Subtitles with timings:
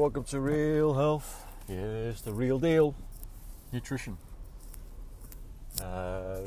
[0.00, 1.44] Welcome to Real Health.
[1.68, 2.94] Yes, the real deal.
[3.70, 4.16] Nutrition.
[5.78, 6.38] Uh,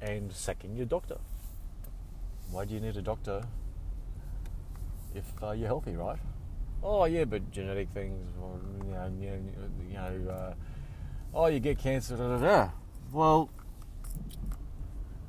[0.00, 1.18] and sacking your doctor.
[2.50, 3.44] Why do you need a doctor
[5.14, 6.18] if uh, you're healthy, right?
[6.82, 10.54] Oh yeah, but genetic things, or you know, you know, you know uh,
[11.34, 12.16] oh you get cancer.
[12.16, 12.70] Da, da, da.
[13.12, 13.48] Well,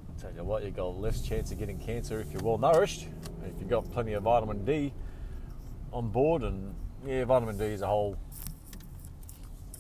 [0.10, 3.08] I'll tell you what, you've got less chance of getting cancer if you're well nourished,
[3.46, 4.92] if you've got plenty of vitamin D
[5.92, 6.74] on board, and
[7.06, 8.18] yeah, vitamin D is a whole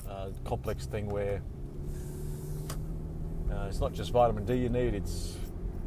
[0.09, 1.41] uh, complex thing where
[3.51, 5.37] uh, it's not just vitamin D you need; it's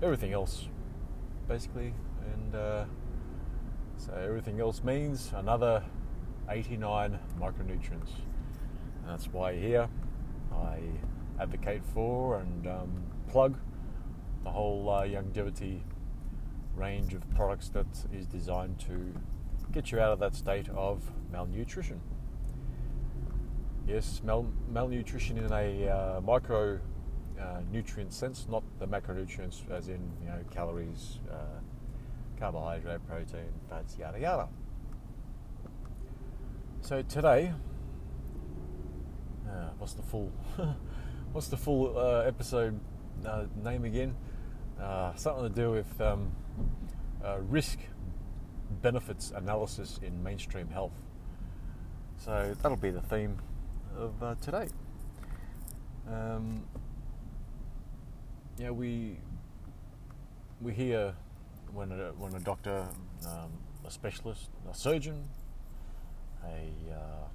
[0.02, 0.68] everything else,
[1.48, 1.92] basically,
[2.32, 2.84] and uh,
[3.98, 5.82] so everything else means another
[6.48, 8.12] 89 micronutrients.
[9.02, 9.88] And that's why here
[10.52, 10.78] I
[11.39, 13.58] advocate for and um, plug
[14.44, 15.80] the whole uh, Youngevity
[16.74, 19.12] range of products that is designed to
[19.77, 22.00] get you out of that state of malnutrition.
[23.86, 26.80] Yes, mal- malnutrition in a uh, micro
[27.38, 31.60] uh, nutrient sense, not the macronutrients as in you know calories, uh,
[32.38, 34.48] carbohydrate, protein, fats, yada yada.
[36.80, 37.52] So today,
[39.46, 40.33] uh, what's the full,
[41.33, 42.80] what's the full uh, episode
[43.27, 44.16] uh, name again?
[44.80, 46.33] Uh, something to do with um,
[47.50, 47.78] risk
[48.82, 50.92] benefits analysis in mainstream health.
[52.19, 53.38] So that'll be the theme
[53.96, 54.68] of uh, today.
[56.10, 56.64] Um,
[58.58, 59.18] yeah, we
[60.60, 61.14] we hear
[61.74, 62.86] when a, when a doctor,
[63.27, 63.50] um,
[63.84, 65.28] a specialist, a surgeon,
[66.44, 67.28] a uh,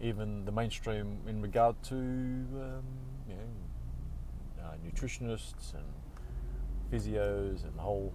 [0.00, 2.82] even the mainstream in regard to um,
[3.28, 5.84] you know, uh, nutritionists and
[6.92, 8.12] physios and the whole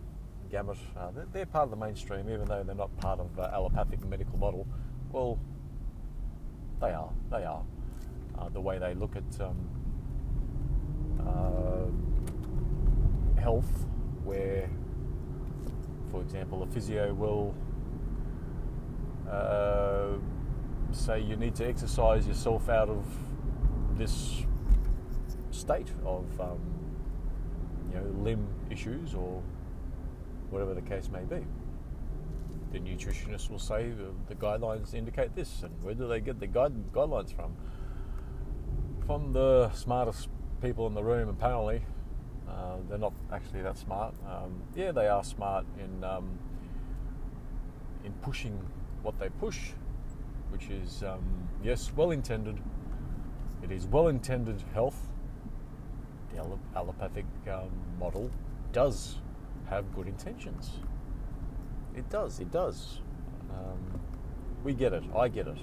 [0.51, 0.78] gamut.
[0.97, 4.38] Uh, they're, part of the mainstream, even though they're not part of uh, allopathic medical
[4.38, 4.67] model.
[5.12, 5.39] Well,
[6.81, 7.12] they are.
[7.29, 7.63] They are.
[8.38, 9.56] Uh, the way they look at um,
[11.25, 11.85] uh,
[13.40, 13.85] health,
[14.23, 14.69] where,
[16.11, 17.56] for example, a physio will
[19.29, 20.17] uh,
[20.91, 23.06] say you need to exercise yourself out of
[23.97, 24.44] this
[25.51, 26.59] state of um,
[27.90, 29.41] you know limb issues or
[30.51, 31.45] whatever the case may be.
[32.72, 33.91] The nutritionist will say
[34.28, 37.56] the, guidelines indicate this, and where do they get the guide, guidelines from?
[39.06, 40.29] From the smartest
[40.61, 41.81] people in the room, apparently.
[42.47, 44.13] Uh, they're not actually that smart.
[44.28, 46.38] Um, yeah, they are smart in um,
[48.03, 48.59] in pushing
[49.03, 49.72] what they push,
[50.50, 52.59] which is um, yes, well intended.
[53.63, 55.07] It is well intended health.
[56.34, 57.69] The allopathic um,
[58.00, 58.31] model
[58.72, 59.17] does
[59.71, 60.69] have good intentions.
[61.95, 62.39] It does.
[62.39, 62.99] It does.
[63.49, 63.99] Um,
[64.63, 65.03] we get it.
[65.15, 65.57] I get it.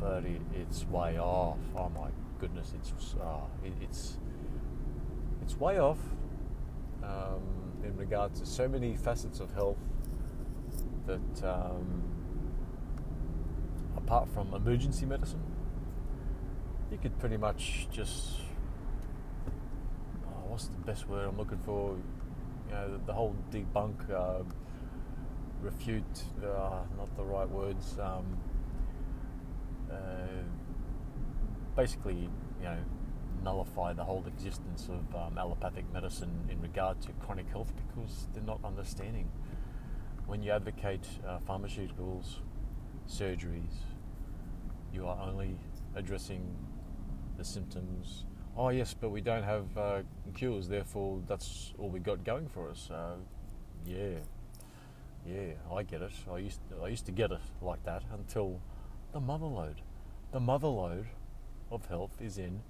[0.00, 1.58] But it, it's way off.
[1.76, 2.08] Oh my
[2.40, 2.72] goodness!
[2.74, 4.16] It's uh, it, it's
[5.42, 5.98] it's way off
[7.02, 7.42] um,
[7.84, 9.78] in regard to so many facets of health
[11.06, 12.02] that, um,
[13.96, 15.42] apart from emergency medicine,
[16.90, 18.40] you could pretty much just
[20.52, 21.96] what's the best word I'm looking for?
[22.68, 24.42] You know, the, the whole debunk, uh,
[25.62, 27.98] refute, uh, not the right words.
[27.98, 28.36] Um,
[29.90, 29.96] uh,
[31.74, 32.28] basically,
[32.60, 32.76] you know,
[33.42, 38.42] nullify the whole existence of um, allopathic medicine in regard to chronic health because they're
[38.42, 39.30] not understanding.
[40.26, 42.36] When you advocate uh, pharmaceuticals,
[43.08, 43.72] surgeries,
[44.92, 45.56] you are only
[45.96, 46.54] addressing
[47.38, 48.26] the symptoms.
[48.56, 50.02] Oh yes, but we don't have uh,
[50.34, 52.90] cures, therefore that's all we got going for us.
[53.86, 54.18] Yeah,
[55.26, 56.12] yeah, I get it.
[56.30, 58.60] I used to, I used to get it like that until
[59.12, 59.80] the mother lode.
[60.32, 61.06] The mother lode
[61.70, 62.60] of health is in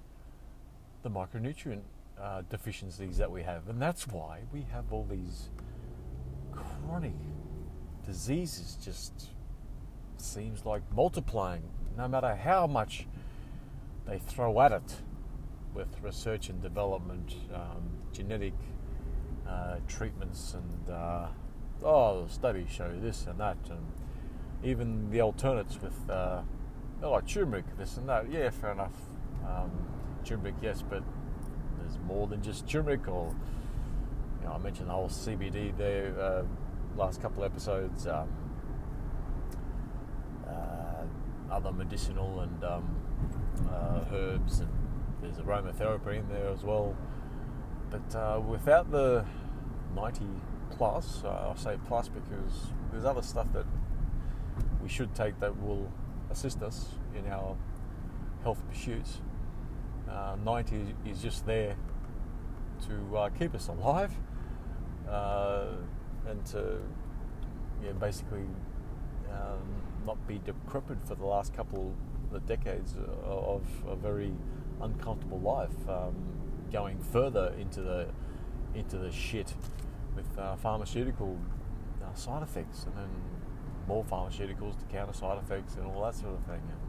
[1.01, 1.81] the micronutrient
[2.19, 3.67] uh, deficiencies that we have.
[3.67, 5.49] And that's why we have all these
[6.51, 7.15] chronic
[8.05, 9.29] diseases just
[10.17, 11.63] seems like multiplying
[11.97, 13.07] no matter how much
[14.05, 14.95] they throw at it
[15.73, 18.53] with research and development, um, genetic
[19.47, 21.27] uh, treatments, and uh,
[21.83, 23.85] oh, studies show this and that, and
[24.63, 26.41] even the alternates with uh,
[27.01, 28.31] oh, like turmeric, this and that.
[28.31, 28.93] Yeah, fair enough.
[29.45, 29.71] Um,
[30.23, 31.03] turmeric, yes, but
[31.79, 33.07] there's more than just turmeric.
[33.07, 33.35] Or
[34.41, 36.43] you know, I mentioned the whole CBD there uh,
[36.95, 38.07] last couple episodes.
[38.07, 38.29] Um,
[40.47, 42.95] uh, other medicinal and um,
[43.69, 44.69] uh, herbs, and
[45.23, 46.95] there's aromatherapy in there as well.
[47.89, 49.25] But uh, without the
[49.95, 50.25] 90
[50.77, 51.23] plus.
[51.23, 53.65] Uh, I say plus because there's other stuff that
[54.81, 55.91] we should take that will
[56.29, 57.55] assist us in our
[58.43, 59.21] health pursuits.
[60.09, 61.75] Uh, 90 is just there
[62.87, 64.11] to uh, keep us alive
[65.09, 65.67] uh,
[66.27, 66.79] and to
[67.99, 68.45] basically
[69.29, 71.93] um, not be decrepit for the last couple
[72.33, 72.95] of decades
[73.25, 74.33] of a very
[74.81, 76.15] uncomfortable life, um,
[76.71, 78.07] going further into the
[78.75, 79.53] into the shit
[80.15, 81.37] with uh, pharmaceutical
[82.03, 83.09] uh, side effects, and then
[83.87, 86.61] more pharmaceuticals to counter side effects and all that sort of thing.
[86.61, 86.81] And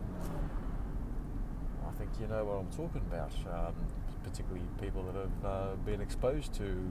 [1.88, 3.74] I think you know what I'm talking about, um,
[4.22, 6.90] particularly people that have uh, been exposed to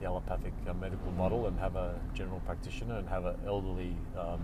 [0.00, 4.40] the allopathic uh, medical model and have a general practitioner and have an elderly um,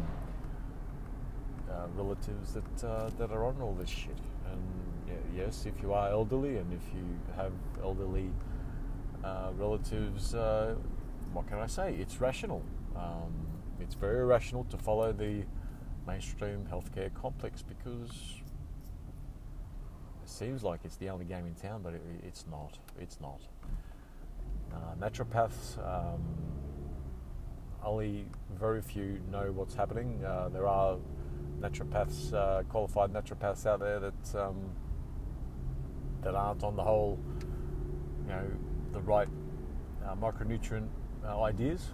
[1.70, 4.18] uh, relatives that uh, that are on all this shit.
[4.50, 4.62] And
[5.36, 7.04] yes, if you are elderly and if you
[7.36, 7.52] have
[7.82, 8.30] elderly
[9.24, 10.74] uh, relatives, uh,
[11.32, 11.94] what can I say?
[11.94, 12.62] It's rational.
[12.96, 13.32] Um,
[13.80, 15.44] it's very rational to follow the
[16.06, 18.10] mainstream healthcare complex because
[20.22, 22.78] it seems like it's the only game in town, but it, it's not.
[23.00, 23.40] It's not.
[24.72, 26.22] Uh, naturopaths, um,
[27.84, 28.26] only
[28.58, 30.24] very few know what's happening.
[30.24, 30.96] Uh, there are
[31.60, 34.70] naturopaths, uh, qualified naturopaths out there that um,
[36.22, 37.18] that aren't on the whole,
[38.24, 38.46] you know,
[38.92, 39.28] the right
[40.04, 40.88] uh, micronutrient
[41.26, 41.90] uh, ideas.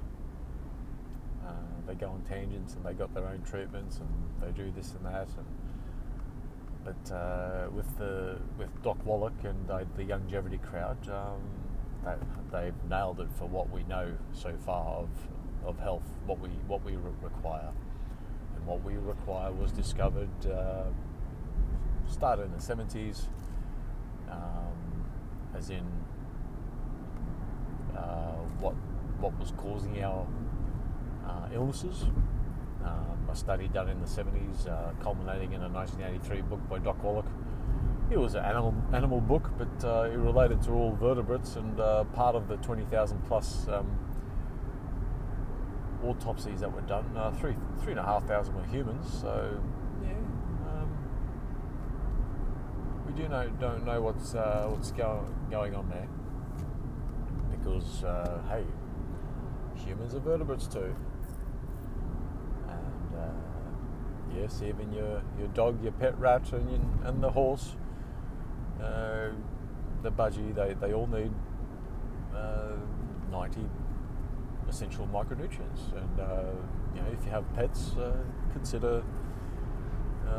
[1.47, 1.53] Uh,
[1.87, 4.09] they go on tangents and they got their own treatments and
[4.43, 5.29] they do this and that.
[5.37, 5.47] And,
[6.85, 11.41] but uh, with the with Doc Wallach and the Youngevity crowd, um,
[12.05, 12.15] they,
[12.51, 15.09] they've nailed it for what we know so far of
[15.65, 17.73] of health, what we what we re- require
[18.59, 20.85] and what we require was discovered, uh,
[22.09, 23.27] started in the 70s,
[24.31, 25.05] um,
[25.57, 25.85] as in
[27.97, 28.75] uh, what
[29.21, 30.27] what was causing our
[31.27, 32.05] uh, illnesses.
[32.85, 37.03] Um, a study done in the 70s, uh, culminating in a 1983 book by Doc
[37.03, 37.27] Wallach.
[38.11, 42.05] It was an animal animal book, but uh, it related to all vertebrates and uh,
[42.05, 43.99] part of the 20,000 plus um,
[46.05, 49.07] autopsies that were done, uh, three three and a half thousand were humans.
[49.21, 49.61] So
[50.03, 50.89] yeah, um,
[53.07, 56.09] we do know don't know what's uh, what's going going on there.
[57.51, 58.65] Because uh, hey,
[59.75, 60.95] humans are vertebrates too,
[62.69, 67.75] and uh, yes, even your your dog, your pet rat, and your, and the horse,
[68.81, 69.31] uh,
[70.03, 71.33] the budgie, they they all need
[72.35, 72.77] uh,
[73.33, 73.69] ninety
[74.69, 75.93] essential micronutrients.
[75.97, 76.53] And uh,
[76.95, 78.13] you know, if you have pets, uh,
[78.53, 79.03] consider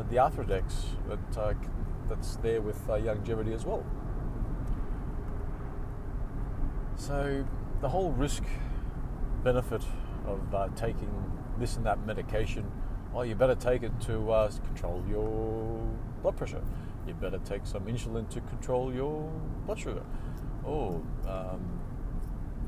[0.08, 0.84] the Arthrodex.
[1.10, 1.16] Uh,
[2.10, 3.84] that's there with uh, Youngevity as well.
[6.96, 7.46] So
[7.80, 8.42] the whole risk
[9.42, 9.82] benefit
[10.26, 11.10] of uh, taking
[11.58, 12.70] this and that medication,
[13.14, 15.88] well, you better take it to control your
[16.20, 16.62] blood pressure.
[17.06, 19.30] You better take some insulin to control your
[19.64, 20.04] blood sugar.
[20.66, 21.80] Oh, um,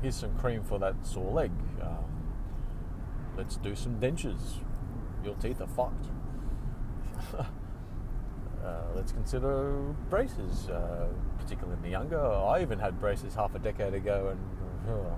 [0.01, 1.51] here's some cream for that sore leg.
[1.81, 2.33] Um,
[3.37, 4.55] let's do some dentures.
[5.23, 6.07] Your teeth are fucked.
[8.63, 9.73] uh, let's consider
[10.09, 12.19] braces, uh, particularly in the younger.
[12.19, 15.15] I even had braces half a decade ago, and uh,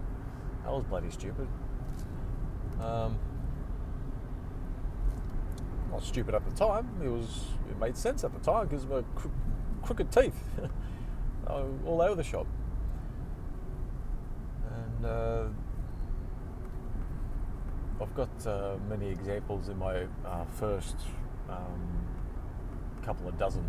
[0.63, 1.47] that was bloody stupid.
[2.81, 3.17] Um,
[5.91, 6.89] not stupid at the time.
[7.03, 7.45] It was.
[7.69, 9.31] It made sense at the time because my cro-
[9.83, 10.35] crooked teeth
[11.47, 12.47] all over the shop
[15.05, 15.47] uh,
[18.01, 20.95] I've got uh, many examples in my uh, first
[21.49, 22.05] um,
[23.05, 23.63] couple of dozen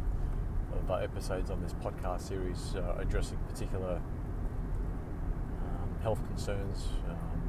[0.73, 4.01] of uh, episodes on this podcast series uh, addressing particular
[5.61, 6.89] um, health concerns.
[7.09, 7.43] Um,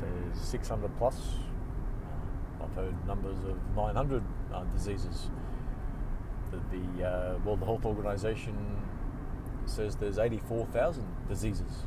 [0.00, 1.18] there's 600 plus.
[1.20, 4.22] Uh, I've heard numbers of 900
[4.72, 5.28] diseases.
[6.50, 8.56] The, the World Health Organization
[9.66, 11.84] says there's 84,000 diseases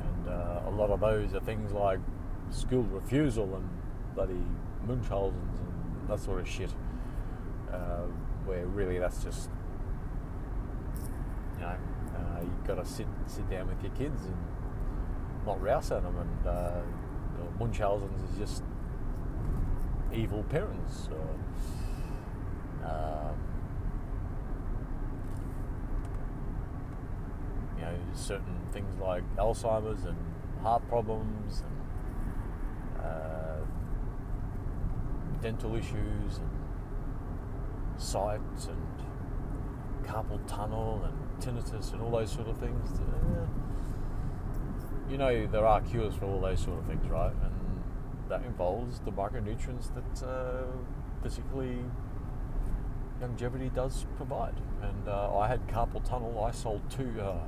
[0.00, 2.00] and uh, a lot of those are things like
[2.50, 3.68] school refusal and
[4.14, 4.44] bloody
[4.86, 6.72] Munchausen's and that sort of shit.
[7.76, 8.06] Uh,
[8.46, 9.50] where really that's just,
[11.56, 11.76] you know,
[12.16, 14.36] uh, you've got to sit sit down with your kids and
[15.44, 16.16] not rouse at them.
[16.16, 16.80] And uh,
[17.58, 18.62] Munchausen's is just
[20.12, 21.08] evil parents.
[21.12, 21.28] Or,
[22.88, 23.36] um,
[27.76, 30.16] you know, certain things like Alzheimer's and
[30.62, 33.58] heart problems and uh,
[35.42, 36.65] dental issues and
[37.98, 43.00] sight and carpal tunnel and tinnitus and all those sort of things.
[43.00, 43.46] Uh,
[45.10, 47.32] you know there are cures for all those sort of things, right?
[47.42, 47.52] And
[48.28, 50.64] that involves the micronutrients that uh,
[51.22, 51.84] particularly
[53.20, 54.54] Youngevity does provide.
[54.82, 56.44] And uh, I had carpal tunnel.
[56.44, 57.38] I sold two uh,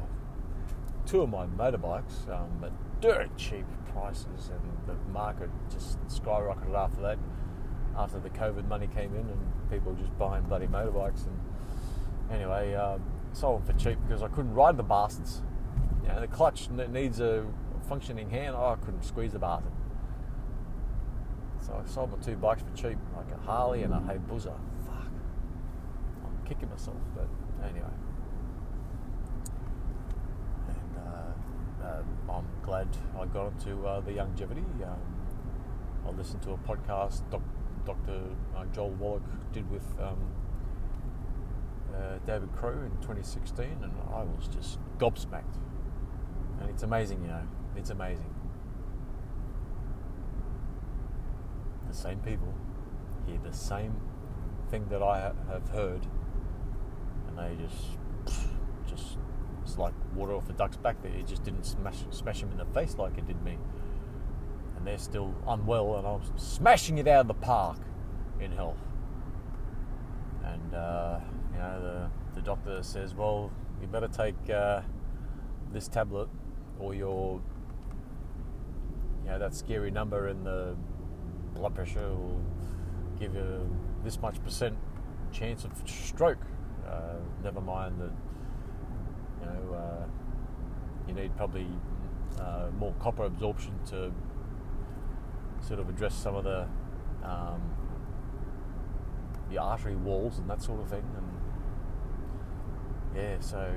[1.07, 7.01] two of my motorbikes um, at dirt cheap prices, and the market just skyrocketed after
[7.03, 7.19] that.
[7.99, 11.27] After the COVID money came in, and people just buying bloody motorbikes.
[11.27, 11.39] And
[12.31, 13.03] anyway, um,
[13.33, 15.43] sold them for cheap because I couldn't ride the bastards.
[16.03, 17.45] You know, the clutch needs a
[17.89, 18.55] functioning hand.
[18.57, 19.73] Oh, I couldn't squeeze the bastard.
[21.61, 24.55] So I sold my two bikes for cheap, like a Harley and a Hayabusa.
[24.87, 25.11] Fuck.
[26.25, 27.29] I'm kicking myself, but
[27.69, 27.89] anyway.
[30.69, 32.89] And uh, uh, I'm glad
[33.21, 34.65] I got into uh, the Youngevity.
[34.87, 34.99] Um,
[36.07, 37.43] I listened to a podcast Doc,
[37.89, 38.21] Dr.
[38.55, 40.19] Uh, Joel Wallach did with um,
[41.95, 45.57] uh, David Crow in 2016, and I was just gobsmacked.
[46.61, 47.43] And it's amazing, you know,
[47.77, 48.35] it's amazing.
[51.89, 52.53] the same people
[53.27, 53.97] hear the same
[54.71, 56.07] thing that I have heard,
[57.27, 57.97] and they just,
[58.87, 59.17] just
[59.63, 61.03] it's like water off a duck's back.
[61.03, 63.59] There, it just didn't smash smash them in the face like it did me,
[64.89, 67.79] they're still unwell, and I'm smashing it out of the park
[68.41, 68.79] in health.
[70.45, 71.21] And uh,
[71.53, 74.81] you know, the the doctor says, well, you better take uh,
[75.73, 76.29] this tablet,
[76.79, 77.41] or your
[79.25, 80.75] you know that scary number in the
[81.55, 82.41] blood pressure will
[83.21, 83.69] give you
[84.05, 84.77] this much percent
[85.33, 86.39] chance of stroke.
[86.87, 88.13] Uh, never mind that
[89.41, 90.07] you know uh,
[91.07, 91.67] you need probably
[92.41, 94.11] uh, more copper absorption to
[95.69, 96.67] sort of address some of the
[97.23, 97.61] um,
[99.51, 101.05] the artery walls and that sort of thing.
[101.17, 101.27] And
[103.15, 103.71] yeah, so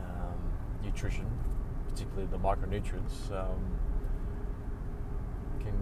[0.00, 1.26] um, nutrition,
[1.88, 3.78] particularly the micronutrients, um,
[5.60, 5.78] can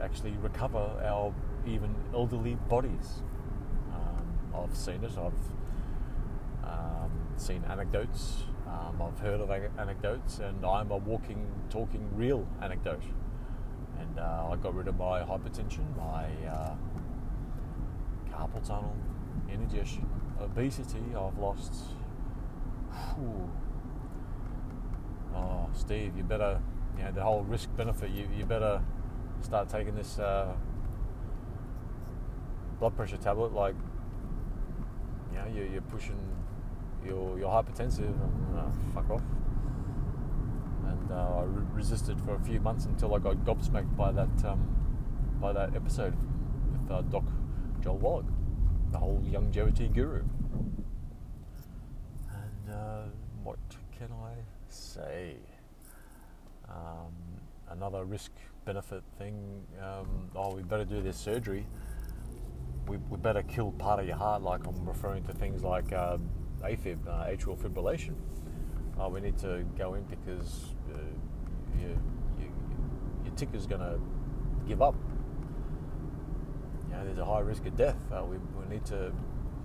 [0.00, 1.32] actually recover our
[1.64, 3.22] even elderly bodies.
[3.92, 5.12] Um, I've seen it.
[5.12, 5.32] I've
[6.68, 8.44] um, seen anecdotes.
[8.66, 13.02] Um, I've heard of anecdotes, and I'm a walking, talking, real anecdote.
[14.20, 16.74] Uh, I got rid of my hypertension, my uh,
[18.30, 18.94] carpal tunnel,
[19.50, 20.06] indigestion,
[20.40, 21.00] obesity.
[21.16, 21.74] I've lost.
[22.92, 23.48] Whew,
[25.34, 26.60] oh, Steve, you better,
[26.98, 28.10] you know, the whole risk benefit.
[28.10, 28.82] You, you better
[29.40, 30.52] start taking this uh,
[32.78, 33.74] blood pressure tablet, like
[35.32, 36.18] you know, you're, you're pushing,
[37.04, 38.14] you're, you're hypertensive,
[38.56, 39.22] uh, fuck off.
[41.10, 44.76] Uh, I re- resisted for a few months until I got gobsmacked by that um,
[45.40, 46.14] by that episode
[46.72, 47.24] with uh, Doc
[47.80, 48.26] Joel Wallach,
[48.92, 50.22] the whole longevity guru.
[52.30, 53.02] And uh,
[53.42, 53.58] what
[53.98, 54.34] can I
[54.68, 55.36] say?
[56.68, 57.12] Um,
[57.70, 58.30] another risk
[58.64, 59.64] benefit thing.
[59.82, 61.66] Um, oh, we better do this surgery.
[62.86, 66.18] We, we better kill part of your heart, like I'm referring to things like uh,
[66.62, 68.14] AFib, uh, atrial fibrillation.
[69.00, 70.74] Uh, we need to go in because
[71.86, 71.88] uh,
[72.40, 72.52] you, you,
[73.24, 73.98] your ticker's going to
[74.66, 74.94] give up.
[76.88, 77.96] You know, there's a high risk of death.
[78.12, 79.12] Uh, we, we need to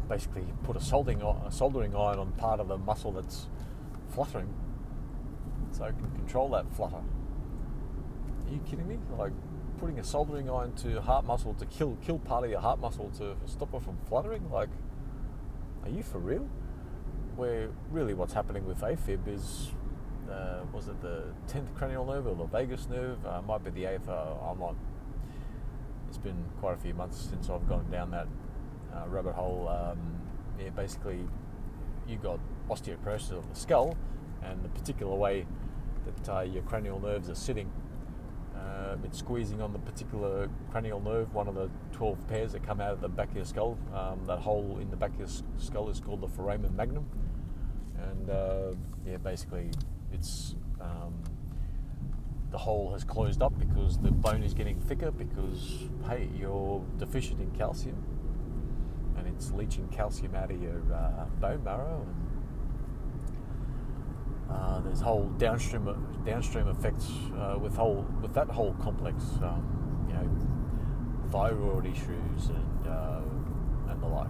[0.07, 3.47] basically put a soldering, a soldering iron on part of the muscle that's
[4.09, 4.53] fluttering
[5.71, 6.97] so it can control that flutter.
[8.47, 8.97] Are you kidding me?
[9.17, 9.33] Like
[9.79, 13.11] putting a soldering iron to heart muscle to kill kill part of your heart muscle
[13.17, 14.49] to stop it from fluttering?
[14.51, 14.69] Like,
[15.83, 16.47] are you for real?
[17.35, 19.71] Where really what's happening with AFib is,
[20.29, 23.25] uh, was it the 10th cranial nerve or the vagus nerve?
[23.25, 24.07] Uh, might be the 8th.
[24.07, 24.75] Uh, I'm not.
[26.07, 28.27] It's been quite a few months since I've gone down that
[28.95, 29.67] uh, rabbit hole.
[29.67, 29.99] Um,
[30.59, 31.19] yeah, basically,
[32.07, 32.39] you got
[32.69, 33.97] osteoporosis of the skull,
[34.43, 35.45] and the particular way
[36.05, 37.71] that uh, your cranial nerves are sitting
[39.03, 42.91] it's squeezing on the particular cranial nerve, one of the 12 pairs that come out
[42.91, 43.77] of the back of your skull.
[43.93, 45.27] Um, that hole in the back of your
[45.57, 47.05] skull is called the foramen magnum.
[47.97, 49.69] And yeah, basically,
[50.15, 51.13] it's um,
[52.51, 57.41] the hole has closed up because the bone is getting thicker because, hey, you're deficient
[57.41, 58.01] in calcium
[59.17, 62.35] and it's leaching calcium out of your uh, bone marrow and
[64.49, 70.13] uh, there's whole downstream downstream effects uh, with whole with that whole complex, um, you
[70.13, 73.21] know, thyroid issues and uh,
[73.89, 74.27] and the like.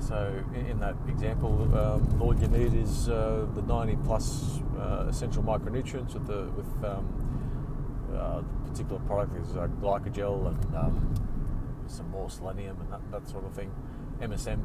[0.00, 5.42] So in that example, um, all you need is uh, the 90 plus uh, essential
[5.42, 7.06] micronutrients with the with um,
[8.10, 11.14] the particular product is Gluco-Gel and um,
[11.86, 13.70] some more selenium and that, that sort of thing,
[14.20, 14.60] MSM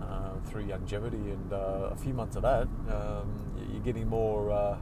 [0.00, 4.76] uh, through Youngevity and uh, a few months of that, um, you're getting more uh,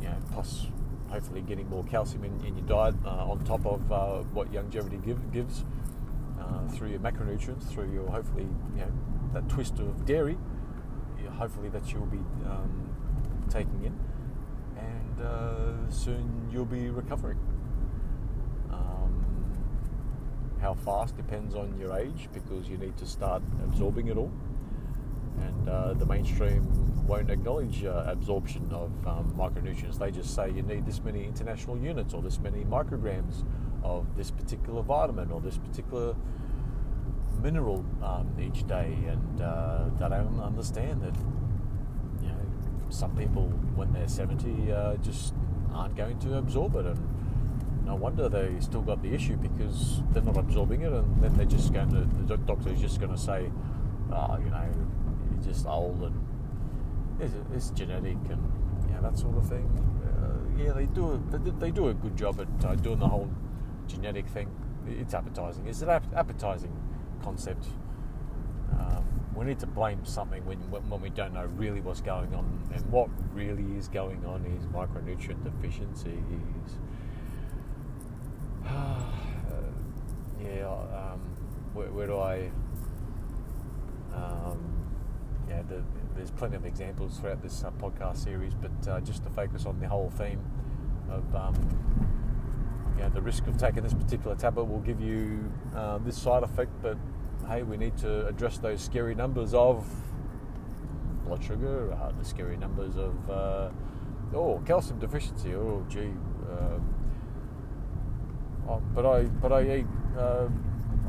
[0.00, 0.66] you know, plus
[1.08, 5.04] hopefully getting more calcium in, in your diet uh, on top of uh, what Youngevity
[5.04, 5.62] give, gives.
[5.62, 5.87] uh,
[6.70, 8.92] through your macronutrients, through your hopefully you know
[9.32, 10.36] that twist of dairy,
[11.38, 12.94] hopefully that you'll be um,
[13.48, 13.98] taking in,
[14.76, 17.38] and uh, soon you'll be recovering.
[18.70, 19.24] Um,
[20.60, 24.32] how fast depends on your age because you need to start absorbing it all
[25.40, 26.66] and uh, the mainstream
[27.06, 29.98] won't acknowledge uh, absorption of um, micronutrients.
[29.98, 33.44] They just say you need this many international units or this many micrograms
[33.82, 36.14] of this particular vitamin or this particular
[37.42, 41.14] mineral um, each day, and uh, they don't understand that.
[42.22, 45.34] You know, some people when they're 70 uh, just
[45.72, 46.98] aren't going to absorb it, and
[47.84, 51.46] no wonder they still got the issue because they're not absorbing it, and then they're
[51.46, 53.50] just going to the doctor's just going to say,
[54.12, 56.28] oh, you know you're just old and
[57.20, 58.52] it's, it's genetic and
[58.88, 59.66] you know, that sort of thing.
[60.04, 63.30] Uh, yeah, they do a, they, do a good job at uh, doing the whole
[63.88, 64.48] genetic thing.
[64.86, 65.66] It's appetizing.
[65.66, 66.72] It's an appetizing
[67.22, 67.66] concept.
[68.78, 69.04] Um,
[69.34, 72.84] we need to blame something when, when we don't know really what's going on, and
[72.90, 76.78] what really is going on is micronutrient deficiencies.
[78.66, 78.70] uh,
[80.42, 81.20] yeah, um,
[81.74, 82.50] where, where, do I?
[84.14, 84.58] Um,
[85.48, 85.82] yeah, the,
[86.16, 89.78] there's plenty of examples throughout this uh, podcast series, but uh, just to focus on
[89.78, 90.40] the whole theme
[91.10, 91.34] of
[93.02, 96.70] um, the risk of taking this particular tablet will give you uh, this side effect,
[96.82, 96.96] but
[97.48, 99.86] hey, we need to address those scary numbers of
[101.24, 103.70] blood sugar, uh, the scary numbers of uh,
[104.34, 105.54] oh calcium deficiency.
[105.54, 106.12] Oh, gee.
[106.50, 106.78] Uh,
[108.68, 109.86] oh, but I but I eat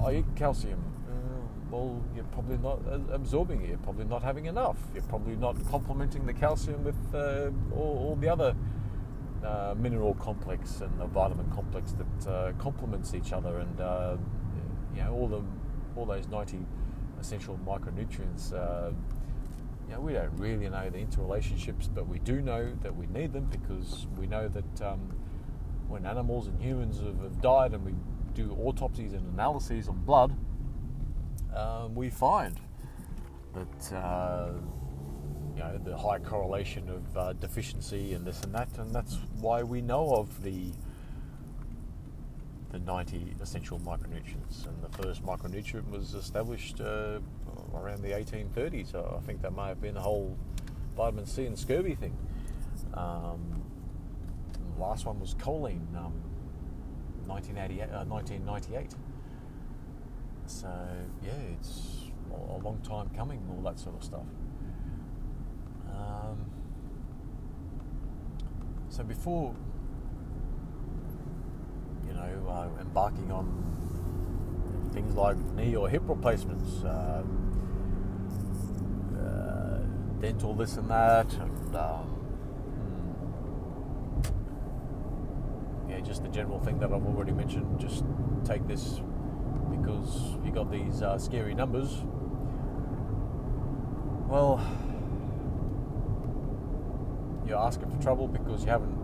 [0.04, 0.84] I eat calcium
[1.72, 2.80] well, you're probably not
[3.12, 3.70] absorbing it.
[3.70, 4.78] You're probably not having enough.
[4.94, 8.56] You're probably not complementing the calcium with uh, all, all, the other
[9.44, 14.18] uh, mineral complex and the vitamin complex that uh, complements each other, and uh,
[14.96, 15.42] you know all the
[15.96, 16.60] all those 90
[17.20, 18.54] essential micronutrients.
[18.54, 18.92] Uh,
[19.88, 23.34] you know, we don't really know the interrelationships, but we do know that we need
[23.34, 25.12] them because we know that um,
[25.88, 27.94] when animals and humans have, have died and we
[28.36, 30.36] do autopsies and analyses on blood,
[31.56, 32.60] um, we find
[33.56, 34.52] that uh,
[35.60, 39.62] you know the high correlation of uh, deficiency and this and that, and that's why
[39.62, 40.72] we know of the
[42.72, 44.68] the 90 essential micronutrients.
[44.68, 47.20] And the first micronutrient was established uh,
[47.74, 48.92] around the 1830s.
[48.92, 50.38] So I think that may have been the whole
[50.96, 52.16] vitamin C and scurvy thing.
[52.94, 53.64] Um,
[54.76, 56.14] the last one was choline, um,
[57.26, 58.78] 1998, 1998.
[58.78, 58.96] Uh,
[60.46, 60.68] so
[61.24, 64.26] yeah, it's a long time coming, all that sort of stuff.
[66.00, 66.46] Um,
[68.90, 69.54] so before
[72.08, 73.48] you know uh, embarking on
[74.94, 77.24] things like knee or hip replacements, uh,
[79.18, 79.80] uh,
[80.20, 82.06] dental this and that, and um,
[85.86, 87.80] hmm, yeah, just the general thing that I've already mentioned.
[87.80, 88.04] Just
[88.46, 89.02] take this
[89.70, 92.04] because you got these uh, scary numbers.
[94.28, 94.60] Well,
[97.50, 98.96] you're asking for trouble because you haven't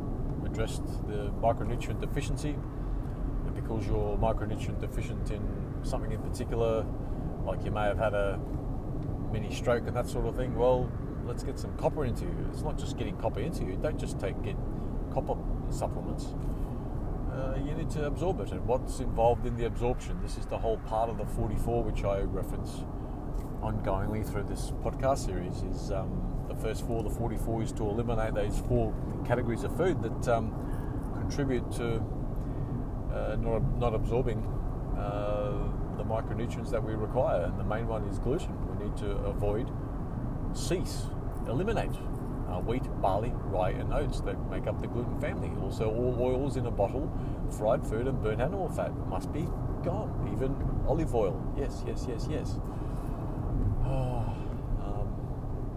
[0.46, 2.56] addressed the micronutrient deficiency,
[3.46, 5.42] and because you're micronutrient deficient in
[5.84, 6.86] something in particular,
[7.44, 8.40] like you may have had a
[9.32, 10.56] mini stroke and that sort of thing.
[10.56, 10.90] Well,
[11.26, 12.50] let's get some copper into you.
[12.52, 13.78] It's not just getting copper into you.
[13.82, 14.56] Don't just take get
[15.12, 15.36] copper
[15.70, 16.34] supplements
[17.36, 18.52] uh, you need to absorb it.
[18.52, 20.20] And what's involved in the absorption?
[20.22, 22.84] This is the whole part of the 44 which I reference
[23.62, 25.64] ongoingly through this podcast series.
[25.64, 28.94] Is um, the first four, the 44 is to eliminate those four
[29.26, 30.54] categories of food that um,
[31.20, 32.04] contribute to
[33.14, 34.40] uh, not, not absorbing
[34.98, 35.52] uh,
[35.98, 37.44] the micronutrients that we require.
[37.44, 38.54] And the main one is gluten.
[38.78, 39.72] We need to avoid,
[40.54, 41.04] cease,
[41.48, 41.96] eliminate
[42.50, 45.52] uh, wheat, barley, rye, and oats that make up the gluten family.
[45.62, 47.12] Also, all oils in a bottle,
[47.58, 49.48] fried food, and burnt animal fat must be
[49.84, 50.30] gone.
[50.34, 50.56] Even
[50.88, 51.42] olive oil.
[51.58, 52.60] Yes, yes, yes, yes.
[53.84, 54.36] Oh,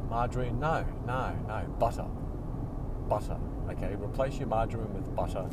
[0.09, 0.59] margarine?
[0.59, 1.67] No, no, no.
[1.79, 2.07] Butter.
[3.09, 3.39] Butter.
[3.71, 5.49] Okay, replace your margarine with butter,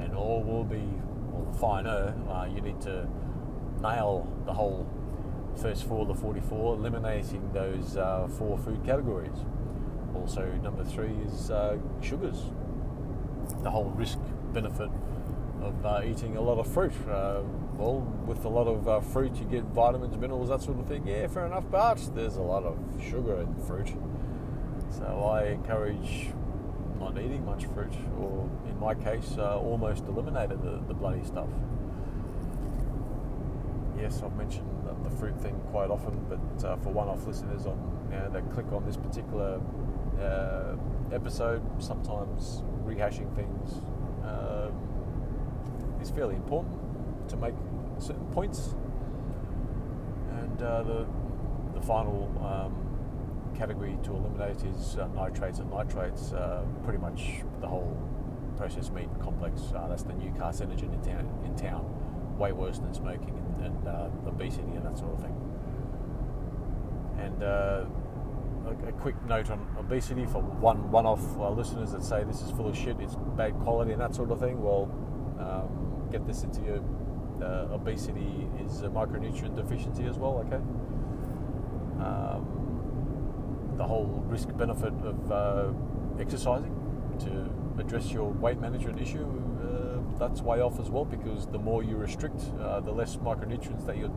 [0.00, 0.82] and all will be
[1.30, 2.14] well, finer.
[2.28, 3.08] Uh, you need to
[3.80, 4.86] nail the whole
[5.60, 9.36] first four, the 44, eliminating those uh, four food categories.
[10.14, 12.50] Also, number three is uh, sugars.
[13.62, 14.18] The whole risk
[14.52, 14.90] benefit
[15.62, 16.92] of uh, eating a lot of fruit.
[17.76, 21.06] Well, with a lot of uh, fruit, you get vitamins, minerals, that sort of thing.
[21.06, 23.92] Yeah, fair enough, but there's a lot of sugar in fruit.
[24.90, 26.28] So I encourage
[27.00, 31.48] not eating much fruit, or in my case, uh, almost eliminated the, the bloody stuff.
[33.98, 37.78] Yes, I've mentioned the, fruit thing quite often, but uh, for one-off listeners on
[38.10, 39.60] you know, that click on this particular
[40.20, 40.74] uh,
[41.12, 43.74] episode, sometimes rehashing things
[44.24, 44.72] um,
[46.00, 46.91] is fairly important
[47.32, 47.54] to make
[47.98, 48.74] certain points.
[50.38, 51.06] And uh, the
[51.74, 56.32] the final um, category to eliminate is uh, nitrates and nitrates.
[56.32, 57.96] Uh, pretty much the whole
[58.56, 59.60] processed meat complex.
[59.74, 61.28] Uh, that's the new carcinogen in town.
[61.44, 61.84] In town,
[62.38, 65.34] way worse than smoking and, and uh, obesity and that sort of thing.
[67.18, 67.86] And a,
[68.88, 72.68] a, quick note on obesity for one one-off uh, listeners that say this is full
[72.68, 74.62] of shit, it's bad quality and that sort of thing.
[74.62, 74.90] Well,
[75.38, 76.80] um, get this into your
[77.72, 80.44] obesity is a micronutrient deficiency as well.
[80.46, 80.62] Okay.
[82.02, 82.62] Um,
[83.76, 85.72] the whole risk benefit of uh,
[86.20, 86.74] exercising
[87.20, 89.26] to address your weight management issue,
[89.62, 93.86] uh, that's way off as well because the more you restrict, uh, the less micronutrients
[93.86, 94.12] that you're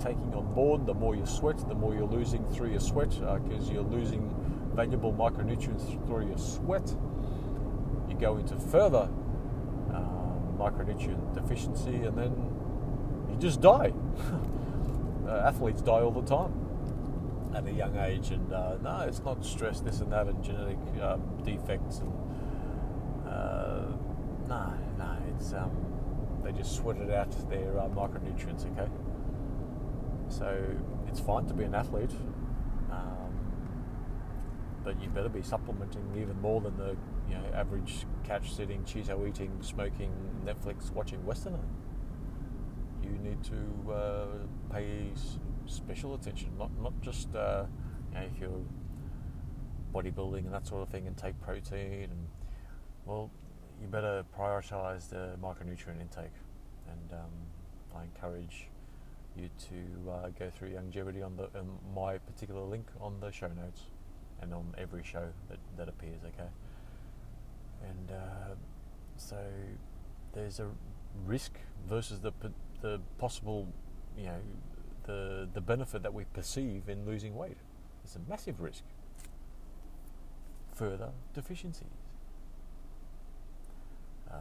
[0.00, 3.68] taking on board, the more you sweat, the more you're losing through your sweat because
[3.68, 4.34] uh, you're losing
[4.74, 6.94] valuable micronutrients through your sweat.
[8.08, 9.08] You go into further
[9.92, 10.00] uh,
[10.58, 12.45] micronutrient deficiency and then
[13.36, 13.92] you just die.
[15.26, 16.52] Uh, athletes die all the time
[17.52, 20.78] at a young age, and uh, no, it's not stress, this and that, and genetic
[21.02, 22.12] um, defects, and
[23.26, 23.86] uh,
[24.48, 25.72] no, no, it's um,
[26.44, 28.70] they just sweated out their uh, micronutrients.
[28.70, 28.88] Okay,
[30.28, 30.64] so
[31.08, 32.12] it's fine to be an athlete,
[32.92, 33.32] um,
[34.84, 36.96] but you better be supplementing even more than the
[37.28, 40.12] you know average couch sitting, Cheeto eating, smoking,
[40.44, 41.58] Netflix watching Westerner.
[43.12, 44.26] You need to uh,
[44.72, 45.12] pay
[45.66, 47.64] special attention, not not just uh,
[48.12, 48.64] you know, if you're
[49.94, 52.26] bodybuilding and that sort of thing and take protein and
[53.04, 53.30] well,
[53.80, 56.36] you better prioritise the micronutrient intake.
[56.88, 57.30] And um,
[57.96, 58.68] I encourage
[59.36, 63.48] you to uh, go through Youngevity on the um, my particular link on the show
[63.48, 63.82] notes
[64.40, 66.20] and on every show that, that appears.
[66.24, 66.48] Okay,
[67.82, 68.54] and uh,
[69.16, 69.38] so
[70.32, 70.68] there's a
[71.26, 71.52] risk
[71.88, 72.32] versus the
[72.80, 73.68] the possible
[74.16, 74.40] you know
[75.06, 77.56] the, the benefit that we perceive in losing weight.
[78.04, 78.82] It's a massive risk.
[80.74, 81.86] Further deficiencies.
[84.30, 84.36] Uh,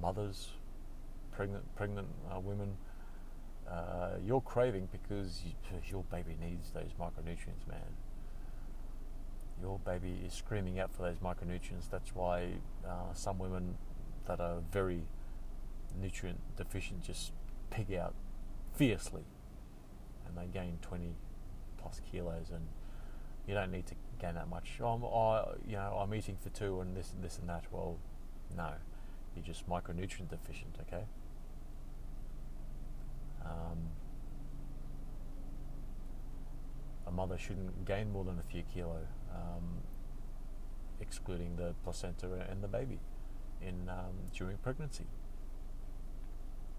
[0.00, 0.50] mothers,
[1.32, 2.76] pregnant, pregnant uh, women,
[3.68, 5.52] uh, you're craving because you,
[5.90, 7.80] your baby needs those micronutrients, man.
[9.60, 11.88] Your baby is screaming out for those micronutrients.
[11.90, 12.48] That's why
[12.86, 13.76] uh, some women
[14.26, 15.02] that are very
[16.00, 17.32] nutrient deficient just
[17.70, 18.14] pig out
[18.74, 19.24] fiercely
[20.26, 21.14] and they gain 20
[21.78, 22.66] plus kilos and
[23.46, 24.78] you don't need to gain that much.
[24.80, 27.64] Oh, I'm, you know, I'm eating for two and this and this and that.
[27.70, 27.98] Well,
[28.56, 28.70] no,
[29.34, 30.76] you're just micronutrient deficient.
[30.82, 31.04] Okay.
[33.44, 33.88] Um,
[37.06, 39.00] a mother shouldn't gain more than a few kilo,
[39.34, 39.78] um,
[41.00, 43.00] excluding the placenta and the baby
[43.60, 45.06] in um, during pregnancy.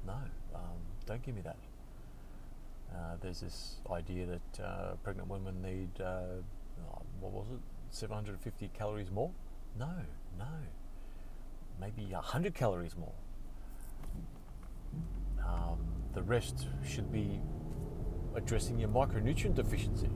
[0.06, 0.14] No,
[0.54, 0.62] um,
[1.06, 1.58] don't give me that.
[2.94, 6.42] Uh, there's this idea that uh, pregnant women need, uh,
[7.20, 7.60] what was it,
[7.92, 9.32] 750 calories more?
[9.78, 9.90] No,
[10.38, 10.46] no.
[11.80, 13.14] Maybe 100 calories more.
[15.46, 15.80] Um,
[16.14, 17.40] the rest should be
[18.36, 20.10] addressing your micronutrient deficiency.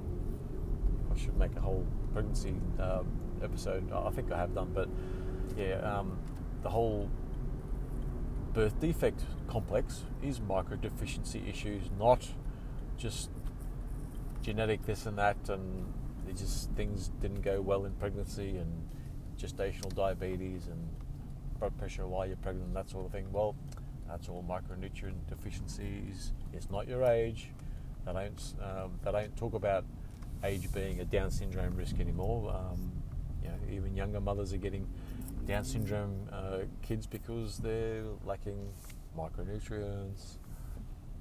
[1.11, 3.07] I should make a whole pregnancy um,
[3.43, 3.91] episode.
[3.91, 4.89] I think I have done, but
[5.57, 6.17] yeah, um,
[6.61, 7.09] the whole
[8.57, 12.27] birth defect complex is microdeficiency issues, not
[12.97, 13.29] just
[14.41, 15.93] genetic this and that, and
[16.35, 18.89] just things didn't go well in pregnancy and
[19.39, 20.89] gestational diabetes and
[21.59, 23.27] blood pressure while you're pregnant, and that sort of thing.
[23.31, 23.55] Well,
[24.09, 26.33] that's all micronutrient deficiencies.
[26.51, 27.51] It's not your age.
[28.07, 29.85] They don't um, they don't talk about
[30.43, 32.55] age being a Down syndrome risk anymore.
[32.55, 32.91] Um,
[33.43, 34.87] you know, even younger mothers are getting
[35.47, 38.67] Down syndrome uh, kids because they're lacking
[39.17, 40.39] micronutrients,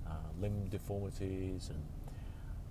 [0.04, 0.10] uh,
[0.40, 1.84] limb deformities and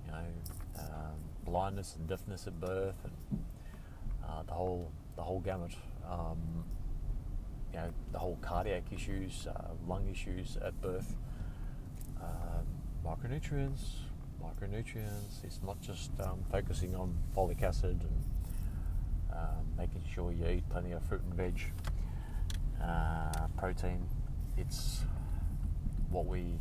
[0.06, 1.16] you know um,
[1.46, 3.40] blindness and deafness at birth and
[4.28, 5.72] uh, the whole the whole gamut.
[6.06, 6.66] Um,
[7.72, 11.16] you know the whole cardiac issues, uh, lung issues at birth,
[12.22, 12.66] um,
[13.06, 14.00] micronutrients,
[14.44, 15.42] micronutrients.
[15.46, 18.24] It's not just um, focusing on folic acid and
[19.36, 21.62] um, making sure you eat plenty of fruit and veg,
[22.82, 24.08] uh, protein.
[24.58, 25.02] It's
[26.10, 26.60] what we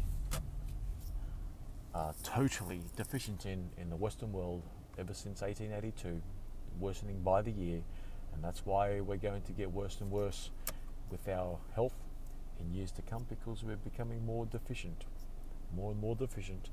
[1.94, 4.62] are totally deficient in in the Western world
[4.98, 6.20] ever since 1882,
[6.78, 7.82] worsening by the year,
[8.32, 10.50] And that's why we're going to get worse and worse
[11.10, 11.94] with our health
[12.60, 15.04] in years to come because we're becoming more deficient,
[15.74, 16.70] more and more deficient.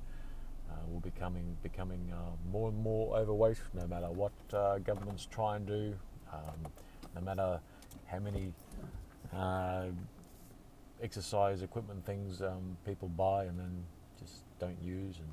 [0.72, 5.58] Uh, we're becoming becoming uh, more and more overweight, no matter what uh, governments try
[5.58, 5.94] and do,
[6.32, 6.72] um,
[7.14, 7.60] no matter
[8.06, 8.54] how many
[11.04, 13.84] exercise equipment things um, people buy and then
[14.20, 15.18] just don't use.
[15.18, 15.30] And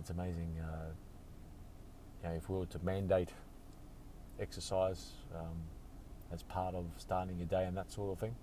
[0.00, 0.48] it's amazing.
[0.56, 3.30] You know, if we were to mandate
[4.40, 5.56] exercise um,
[6.32, 8.34] as part of starting your day and that sort of thing,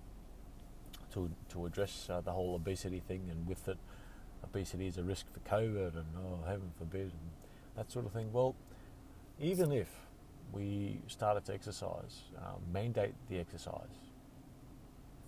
[1.13, 3.77] to to address uh, the whole obesity thing, and with it,
[4.43, 7.29] obesity is a risk for COVID, and oh heaven forbid, and
[7.75, 8.31] that sort of thing.
[8.31, 8.55] Well,
[9.39, 9.87] even if
[10.51, 14.09] we started to exercise, uh, mandate the exercise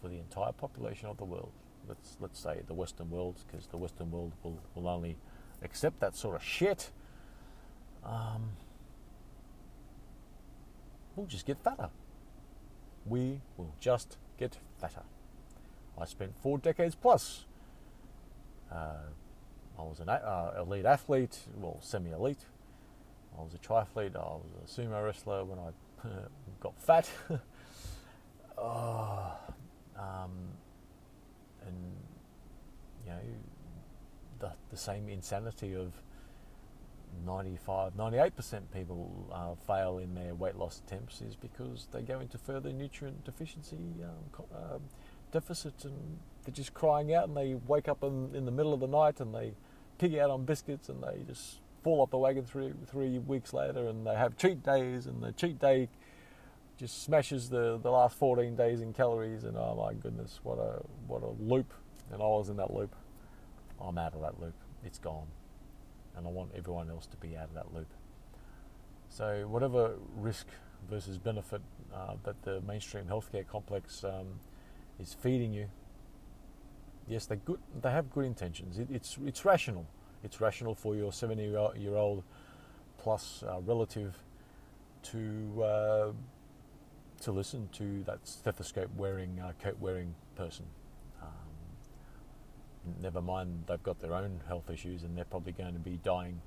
[0.02, 1.52] for the entire population of the world.
[1.88, 5.18] Let's let's say the Western world, because the Western world will, will only
[5.62, 6.92] accept that sort of shit.
[8.04, 8.52] Um,
[11.16, 11.90] we'll just get fatter.
[13.06, 15.04] We will just get fatter.
[15.98, 17.46] I spent four decades plus.
[18.72, 19.04] Uh,
[19.78, 22.46] I was an uh, elite athlete, well, semi-elite.
[23.38, 24.16] I was a triathlete.
[24.16, 25.72] I was a sumo wrestler when I
[26.60, 27.10] got fat.
[28.58, 29.34] oh,
[29.98, 30.32] um,
[31.66, 31.76] and
[33.06, 33.20] you know
[34.40, 35.94] the the same insanity of
[37.26, 42.38] 95, 98% people uh, fail in their weight loss attempts is because they go into
[42.38, 44.78] further nutrient deficiency um, uh,
[45.32, 48.80] deficits and they're just crying out and they wake up in, in the middle of
[48.80, 49.54] the night and they
[49.98, 53.88] pig out on biscuits and they just fall off the wagon three three weeks later
[53.88, 55.90] and they have cheat days and the cheat day
[56.78, 60.82] just smashes the, the last 14 days in calories and oh my goodness what a
[61.08, 61.74] what a loop.
[62.12, 62.94] And I was in that loop.
[63.80, 64.56] I'm out of that loop.
[64.84, 65.28] It's gone.
[66.18, 67.88] And I want everyone else to be out of that loop.
[69.10, 70.48] So whatever risk
[70.90, 71.62] versus benefit
[71.94, 74.40] uh, that the mainstream healthcare complex um,
[75.02, 75.68] is feeding you
[77.08, 79.86] yes they good they have good intentions it, it's it's rational
[80.24, 82.24] it's rational for your 70 year old
[82.98, 84.20] plus uh, relative
[85.04, 86.12] to uh,
[87.22, 90.66] to listen to that stethoscope wearing, uh, coat wearing person.
[91.22, 91.30] Um,
[93.02, 96.42] never mind, they've got their own health issues and they're probably going to be dying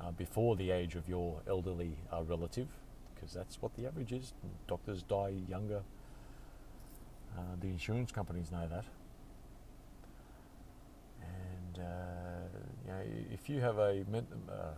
[0.00, 2.68] uh, before the age of your elderly uh, relative,
[3.14, 4.34] because that's what the average is.
[4.68, 5.82] Doctors die younger.
[7.36, 8.84] Uh, the insurance companies know that.
[11.22, 13.00] And uh, you know,
[13.32, 14.72] if you have a, men- uh,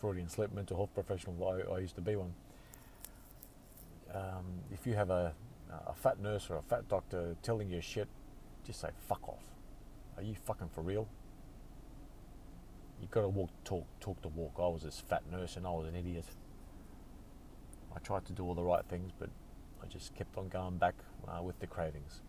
[0.00, 2.32] Freudian slip mental health professional, I, I used to be one
[4.14, 5.34] um, if you have a,
[5.86, 8.08] a fat nurse or a fat doctor telling you shit,
[8.64, 9.44] just say fuck off.
[10.16, 11.06] Are you fucking for real?
[13.00, 14.54] You've got to walk, talk, talk the walk.
[14.58, 16.24] I was this fat nurse and I was an idiot.
[17.94, 19.30] I tried to do all the right things, but
[19.82, 20.94] I just kept on going back
[21.26, 22.20] uh, with the cravings.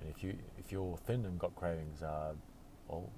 [0.00, 2.32] And if you if you're thin and got cravings, uh,
[2.88, 3.10] well,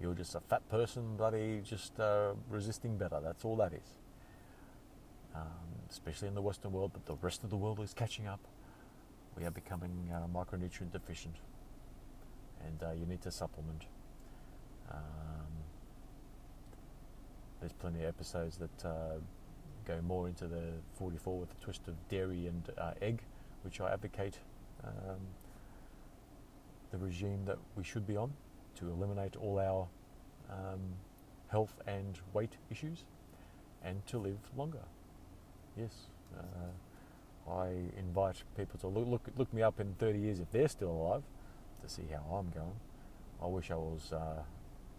[0.00, 3.20] you're just a fat person, bloody just uh, resisting better.
[3.22, 3.98] That's all that is
[5.34, 5.42] um,
[5.90, 8.40] especially in the Western world, but the rest of the world is catching up.
[9.36, 11.36] We are becoming uh, micronutrient deficient,
[12.64, 13.86] and uh, you need to supplement.
[14.90, 14.98] Um,
[17.60, 19.18] there's plenty of episodes that uh,
[19.86, 20.62] go more into the
[20.98, 23.22] 44 with a twist of dairy and uh, egg,
[23.62, 24.38] which I advocate
[24.84, 25.20] um,
[26.90, 28.32] the regime that we should be on
[28.76, 29.86] to eliminate all our
[30.50, 30.80] um,
[31.48, 33.04] health and weight issues
[33.82, 34.80] and to live longer
[35.76, 36.08] yes.
[36.36, 37.68] Uh, I
[37.98, 41.22] invite people to look, look, look me up in 30 years if they're still alive
[41.82, 42.76] to see how I'm going.
[43.42, 44.42] I wish I was uh,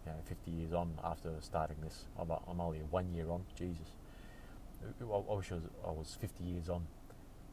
[0.06, 2.06] you know, 50 years on after starting this.
[2.20, 3.44] I'm, I'm only one year on.
[3.58, 3.88] Jesus.
[5.02, 6.86] I, wish I was, I was 50 years on.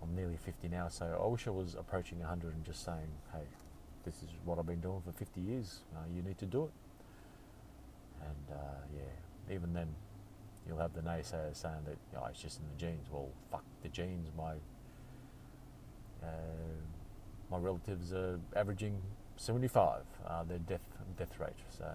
[0.03, 3.45] I'm nearly 50 now, so I wish I was approaching 100 and just saying, hey,
[4.05, 5.81] this is what I've been doing for 50 years.
[5.95, 6.71] Uh, you need to do it.
[8.21, 9.89] And uh, yeah, even then,
[10.67, 13.07] you'll have the naysayers saying that oh, it's just in the genes.
[13.11, 14.29] Well, fuck the genes.
[14.37, 14.53] My
[16.23, 16.27] uh,
[17.51, 18.97] my relatives are averaging
[19.37, 20.03] 75.
[20.27, 20.87] Uh, their death
[21.19, 21.53] death rate.
[21.77, 21.87] So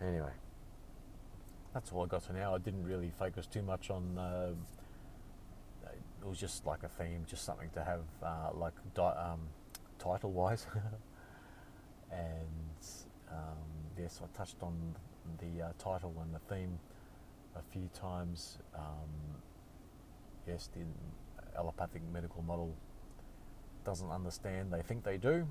[0.00, 0.30] anyway,
[1.72, 2.54] that's all I got for now.
[2.54, 4.18] I didn't really focus too much on.
[4.18, 4.52] Uh,
[6.22, 9.40] it was just like a theme, just something to have uh, like di- um,
[9.98, 10.66] title wise.
[12.12, 12.86] and
[13.30, 13.56] um,
[13.98, 14.94] yes, I touched on
[15.38, 16.78] the uh, title and the theme
[17.56, 18.58] a few times.
[18.74, 19.40] Um,
[20.46, 20.80] yes, the
[21.58, 22.72] allopathic medical model
[23.84, 24.72] doesn't understand.
[24.72, 25.48] They think they do,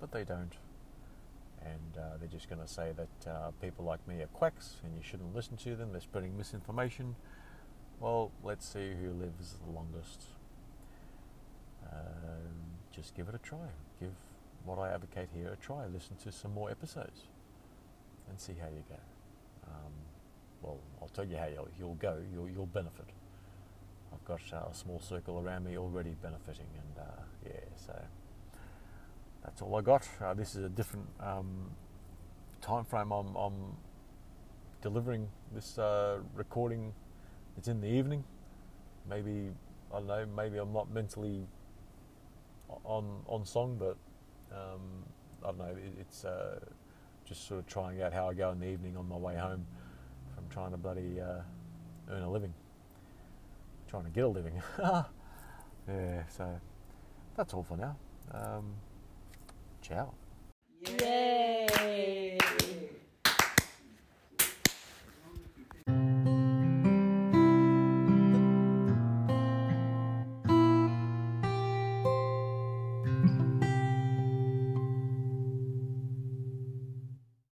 [0.00, 0.54] but they don't.
[1.64, 4.94] And uh, they're just going to say that uh, people like me are quacks and
[4.96, 5.92] you shouldn't listen to them.
[5.92, 7.14] They're spreading misinformation.
[8.00, 10.24] Well, let's see who lives the longest.
[11.90, 13.68] Um, just give it a try.
[14.00, 14.10] Give
[14.64, 15.86] what I advocate here a try.
[15.86, 17.22] Listen to some more episodes
[18.28, 18.98] and see how you go.
[19.66, 19.92] Um,
[20.62, 22.18] well, I'll tell you how you'll, you'll go.
[22.32, 23.06] You'll, you'll benefit.
[24.12, 27.94] I've got a small circle around me already benefiting, and uh, yeah, so
[29.44, 30.08] that's all I got.
[30.20, 31.70] Uh, this is a different um,
[32.60, 33.10] time frame.
[33.10, 33.76] I'm, I'm
[34.80, 36.92] delivering this uh, recording.
[37.58, 38.24] It's in the evening.
[39.08, 39.50] Maybe
[39.92, 40.26] I don't know.
[40.36, 41.46] Maybe I'm not mentally
[42.84, 43.96] on on song, but
[44.52, 44.80] um,
[45.42, 45.76] I don't know.
[45.76, 46.60] It, it's uh,
[47.24, 49.66] just sort of trying out how I go in the evening on my way home
[50.34, 51.40] from trying to bloody uh,
[52.10, 52.54] earn a living,
[53.88, 54.62] trying to get a living.
[55.88, 56.22] yeah.
[56.28, 56.60] So
[57.36, 57.96] that's all for now.
[58.32, 58.74] Um,
[59.82, 60.14] ciao.
[61.00, 62.31] Yay!